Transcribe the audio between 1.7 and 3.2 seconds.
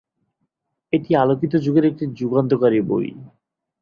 একটি যুগান্তকারী বই।